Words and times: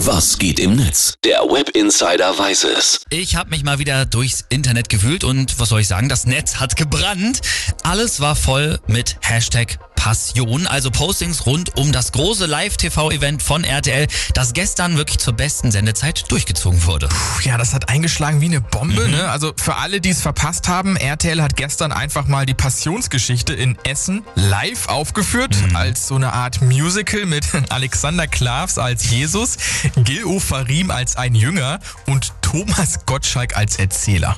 Was 0.00 0.36
geht 0.38 0.60
im 0.60 0.76
Netz? 0.76 1.14
Der 1.24 1.40
Web 1.40 1.70
Insider 1.70 2.38
weiß 2.38 2.64
es. 2.64 3.00
Ich 3.08 3.34
habe 3.34 3.48
mich 3.48 3.64
mal 3.64 3.78
wieder 3.78 4.04
durchs 4.04 4.44
Internet 4.50 4.90
gewühlt 4.90 5.24
und 5.24 5.58
was 5.58 5.70
soll 5.70 5.80
ich 5.80 5.88
sagen, 5.88 6.10
das 6.10 6.26
Netz 6.26 6.56
hat 6.56 6.76
gebrannt. 6.76 7.40
Alles 7.82 8.20
war 8.20 8.36
voll 8.36 8.78
mit 8.88 9.16
Hashtag 9.22 9.78
Passion, 10.06 10.68
also 10.68 10.92
Postings 10.92 11.46
rund 11.46 11.76
um 11.76 11.90
das 11.90 12.12
große 12.12 12.46
Live-TV-Event 12.46 13.42
von 13.42 13.64
RTL, 13.64 14.06
das 14.34 14.52
gestern 14.52 14.96
wirklich 14.98 15.18
zur 15.18 15.32
besten 15.32 15.72
Sendezeit 15.72 16.30
durchgezogen 16.30 16.86
wurde. 16.86 17.08
Puh, 17.08 17.40
ja, 17.42 17.58
das 17.58 17.74
hat 17.74 17.88
eingeschlagen 17.88 18.40
wie 18.40 18.44
eine 18.44 18.60
Bombe. 18.60 19.08
Ne? 19.08 19.28
Also 19.28 19.52
für 19.56 19.74
alle, 19.74 20.00
die 20.00 20.10
es 20.10 20.22
verpasst 20.22 20.68
haben, 20.68 20.96
RTL 20.96 21.42
hat 21.42 21.56
gestern 21.56 21.90
einfach 21.90 22.28
mal 22.28 22.46
die 22.46 22.54
Passionsgeschichte 22.54 23.52
in 23.52 23.76
Essen 23.82 24.22
live 24.36 24.86
aufgeführt, 24.86 25.56
als 25.74 26.06
so 26.06 26.14
eine 26.14 26.32
Art 26.32 26.62
Musical 26.62 27.26
mit 27.26 27.44
Alexander 27.70 28.28
Klavs 28.28 28.78
als 28.78 29.10
Jesus, 29.10 29.56
Gil 29.96 30.24
Ofarim 30.24 30.92
als 30.92 31.16
ein 31.16 31.34
Jünger 31.34 31.80
und 32.06 32.32
Thomas 32.42 33.06
Gottschalk 33.06 33.56
als 33.56 33.80
Erzähler. 33.80 34.36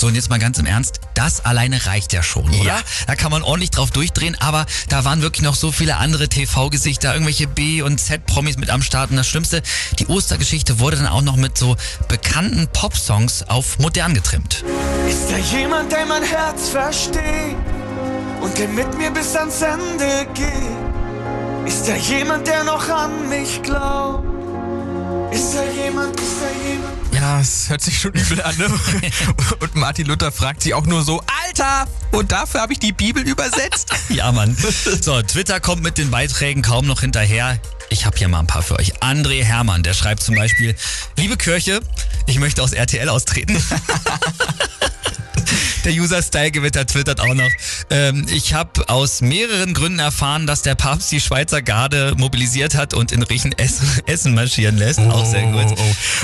So, 0.00 0.06
und 0.06 0.14
jetzt 0.14 0.30
mal 0.30 0.38
ganz 0.38 0.58
im 0.58 0.64
Ernst, 0.64 1.02
das 1.12 1.44
alleine 1.44 1.84
reicht 1.84 2.14
ja 2.14 2.22
schon, 2.22 2.48
oder? 2.48 2.64
Ja. 2.64 2.80
Da 3.06 3.16
kann 3.16 3.30
man 3.30 3.42
ordentlich 3.42 3.68
drauf 3.68 3.90
durchdrehen, 3.90 4.34
aber 4.40 4.64
da 4.88 5.04
waren 5.04 5.20
wirklich 5.20 5.42
noch 5.42 5.54
so 5.54 5.72
viele 5.72 5.98
andere 5.98 6.26
TV-Gesichter, 6.26 7.12
irgendwelche 7.12 7.46
B- 7.46 7.82
und 7.82 7.98
Z-Promis 8.00 8.56
mit 8.56 8.70
am 8.70 8.80
Start. 8.80 9.10
Und 9.10 9.18
das 9.18 9.28
Schlimmste, 9.28 9.60
die 9.98 10.06
Ostergeschichte 10.06 10.78
wurde 10.78 10.96
dann 10.96 11.06
auch 11.06 11.20
noch 11.20 11.36
mit 11.36 11.58
so 11.58 11.76
bekannten 12.08 12.66
Pop-Songs 12.72 13.42
auf 13.42 13.78
modern 13.78 14.14
getrimmt. 14.14 14.64
Ist 15.06 15.30
da 15.30 15.36
jemand, 15.36 15.92
der 15.92 16.06
mein 16.06 16.22
Herz 16.22 16.70
versteht 16.70 17.56
und 18.40 18.56
der 18.56 18.68
mit 18.68 18.96
mir 18.96 19.10
bis 19.10 19.36
ans 19.36 19.60
Ende 19.60 20.26
geht? 20.32 21.66
Ist 21.66 21.86
da 21.86 21.94
jemand, 21.94 22.46
der 22.46 22.64
noch 22.64 22.88
an 22.88 23.28
mich 23.28 23.60
glaubt? 23.62 24.24
Ist 25.30 25.54
da 25.54 25.62
jemand, 25.84 26.18
ist 26.18 26.36
da 26.40 26.66
jemand? 26.66 26.99
Ja, 27.30 27.38
es 27.38 27.68
hört 27.68 27.80
sich 27.80 27.96
schon 27.96 28.10
übel 28.12 28.42
an. 28.42 28.56
Ne? 28.58 28.66
Und 29.60 29.76
Martin 29.76 30.04
Luther 30.06 30.32
fragt 30.32 30.62
sich 30.62 30.74
auch 30.74 30.84
nur 30.84 31.04
so, 31.04 31.22
Alter, 31.46 31.86
und 32.10 32.32
dafür 32.32 32.60
habe 32.60 32.72
ich 32.72 32.80
die 32.80 32.92
Bibel 32.92 33.22
übersetzt? 33.22 33.90
Ja, 34.08 34.32
Mann. 34.32 34.56
So, 35.00 35.22
Twitter 35.22 35.60
kommt 35.60 35.84
mit 35.84 35.96
den 35.96 36.10
Beiträgen 36.10 36.62
kaum 36.62 36.88
noch 36.88 37.02
hinterher. 37.02 37.60
Ich 37.88 38.04
habe 38.04 38.16
hier 38.18 38.26
mal 38.26 38.40
ein 38.40 38.48
paar 38.48 38.62
für 38.62 38.76
euch. 38.76 38.96
André 39.00 39.44
Hermann, 39.44 39.84
der 39.84 39.94
schreibt 39.94 40.24
zum 40.24 40.34
Beispiel, 40.34 40.74
liebe 41.16 41.36
Kirche, 41.36 41.80
ich 42.26 42.40
möchte 42.40 42.64
aus 42.64 42.72
RTL 42.72 43.08
austreten. 43.08 43.56
Der 45.84 45.92
User 45.92 46.22
Style 46.22 46.50
Gewitter 46.50 46.86
twittert 46.86 47.20
auch 47.20 47.34
noch. 47.34 47.48
Ähm, 47.90 48.26
ich 48.30 48.52
habe 48.54 48.88
aus 48.88 49.20
mehreren 49.22 49.72
Gründen 49.74 49.98
erfahren, 49.98 50.46
dass 50.46 50.62
der 50.62 50.74
Papst 50.74 51.10
die 51.10 51.20
Schweizer 51.20 51.62
Garde 51.62 52.14
mobilisiert 52.16 52.74
hat 52.74 52.92
und 52.94 53.12
in 53.12 53.22
Riechen 53.22 53.56
Essen, 53.58 53.88
Essen 54.06 54.34
marschieren 54.34 54.76
lässt. 54.76 54.98
auch 55.00 55.24
sehr 55.24 55.42
gut. 55.42 55.66
Oh, 55.78 55.82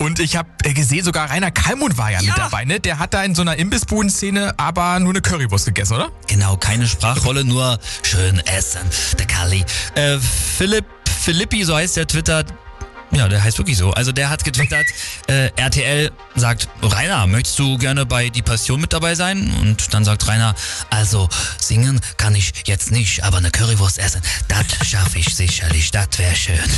oh. 0.00 0.04
Und 0.04 0.20
ich 0.20 0.36
habe 0.36 0.48
gesehen, 0.74 1.04
sogar 1.04 1.30
Rainer 1.30 1.50
Kallmund 1.50 1.96
war 1.98 2.10
ja, 2.10 2.18
mit 2.18 2.28
Ja. 2.28 2.34
dabei. 2.36 2.64
Ne? 2.64 2.78
Der 2.80 2.98
hat 2.98 3.14
da 3.14 3.22
in 3.24 3.34
so 3.34 3.42
einer 3.42 3.56
Imbissbuden-Szene 3.56 4.54
aber 4.58 4.98
nur 5.00 5.10
eine 5.12 5.20
Currywurst 5.22 5.66
gegessen, 5.66 5.94
oder? 5.94 6.10
Genau, 6.26 6.56
keine 6.56 6.86
Sprachrolle, 6.86 7.44
nur 7.44 7.78
schön 8.02 8.38
essen. 8.46 8.80
Der 9.18 9.26
Kali. 9.26 9.64
Äh, 9.94 10.18
Philipp, 10.58 10.84
Philippi, 11.22 11.64
so 11.64 11.74
heißt 11.74 11.96
der 11.96 12.06
Twitter. 12.06 12.44
Ja, 13.10 13.26
der 13.28 13.42
heißt 13.42 13.58
wirklich 13.58 13.78
so. 13.78 13.90
Also 13.92 14.12
der 14.12 14.28
hat 14.28 14.44
getwittert, 14.44 14.86
äh, 15.28 15.50
RTL 15.56 16.10
sagt, 16.34 16.68
Rainer, 16.82 17.26
möchtest 17.26 17.58
du 17.58 17.78
gerne 17.78 18.04
bei 18.04 18.28
Die 18.28 18.42
Passion 18.42 18.80
mit 18.80 18.92
dabei 18.92 19.14
sein? 19.14 19.50
Und 19.60 19.94
dann 19.94 20.04
sagt 20.04 20.28
Rainer, 20.28 20.54
also 20.90 21.28
singen 21.58 22.00
kann 22.18 22.34
ich 22.34 22.52
jetzt 22.66 22.90
nicht, 22.90 23.24
aber 23.24 23.38
eine 23.38 23.50
Currywurst 23.50 23.98
essen, 23.98 24.20
das 24.48 24.86
schaffe 24.86 25.18
ich 25.18 25.34
sicherlich, 25.34 25.90
das 25.90 26.08
wäre 26.18 26.36
schön. 26.36 26.58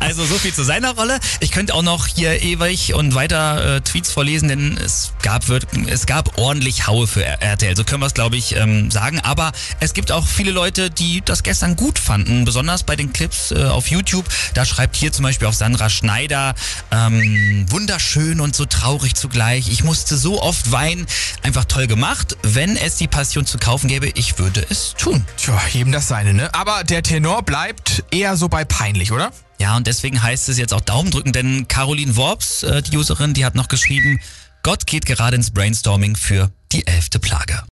Also 0.00 0.24
so 0.24 0.38
viel 0.38 0.54
zu 0.54 0.62
seiner 0.62 0.94
Rolle. 0.94 1.18
Ich 1.40 1.50
könnte 1.50 1.74
auch 1.74 1.82
noch 1.82 2.06
hier 2.06 2.40
ewig 2.40 2.94
und 2.94 3.16
weiter 3.16 3.76
äh, 3.76 3.80
Tweets 3.80 4.12
vorlesen, 4.12 4.48
denn 4.48 4.76
es 4.76 5.12
gab, 5.22 5.42
es 5.88 6.06
gab 6.06 6.38
ordentlich 6.38 6.86
Haue 6.86 7.08
für 7.08 7.24
RTL. 7.24 7.76
So 7.76 7.82
können 7.82 8.00
wir 8.02 8.06
es, 8.06 8.14
glaube 8.14 8.36
ich, 8.36 8.54
ähm, 8.54 8.92
sagen. 8.92 9.18
Aber 9.20 9.50
es 9.80 9.94
gibt 9.94 10.12
auch 10.12 10.24
viele 10.24 10.52
Leute, 10.52 10.90
die 10.90 11.20
das 11.24 11.42
gestern 11.42 11.74
gut 11.74 11.98
fanden, 11.98 12.44
besonders 12.44 12.84
bei 12.84 12.94
den 12.94 13.12
Clips 13.12 13.50
äh, 13.50 13.64
auf 13.64 13.88
YouTube. 13.88 14.24
Da 14.54 14.64
schreibt 14.64 14.94
hier 14.94 15.12
zum 15.12 15.24
Beispiel 15.24 15.48
auch 15.48 15.52
Sandra 15.78 15.90
Schneider, 15.90 16.54
ähm, 16.90 17.64
wunderschön 17.70 18.40
und 18.40 18.56
so 18.56 18.64
traurig 18.64 19.14
zugleich. 19.14 19.68
Ich 19.68 19.84
musste 19.84 20.16
so 20.16 20.42
oft 20.42 20.72
weinen. 20.72 21.06
Einfach 21.44 21.66
toll 21.66 21.86
gemacht. 21.86 22.36
Wenn 22.42 22.76
es 22.76 22.96
die 22.96 23.06
Passion 23.06 23.46
zu 23.46 23.58
kaufen 23.58 23.86
gäbe, 23.86 24.08
ich 24.08 24.40
würde 24.40 24.66
es 24.70 24.94
tun. 24.98 25.24
Tja, 25.36 25.56
jedem 25.72 25.92
das 25.92 26.08
seine, 26.08 26.34
ne? 26.34 26.52
Aber 26.52 26.82
der 26.82 27.04
Tenor 27.04 27.44
bleibt 27.44 28.02
eher 28.10 28.36
so 28.36 28.48
bei 28.48 28.64
peinlich, 28.64 29.12
oder? 29.12 29.30
Ja, 29.60 29.76
und 29.76 29.86
deswegen 29.86 30.20
heißt 30.20 30.48
es 30.48 30.58
jetzt 30.58 30.74
auch 30.74 30.80
Daumen 30.80 31.12
drücken, 31.12 31.32
denn 31.32 31.68
Caroline 31.68 32.16
Worps, 32.16 32.64
äh, 32.64 32.82
die 32.82 32.96
Userin, 32.96 33.32
die 33.32 33.44
hat 33.44 33.54
noch 33.54 33.68
geschrieben, 33.68 34.20
Gott 34.64 34.84
geht 34.84 35.06
gerade 35.06 35.36
ins 35.36 35.52
Brainstorming 35.52 36.16
für 36.16 36.50
die 36.72 36.88
elfte 36.88 37.20
Plage. 37.20 37.62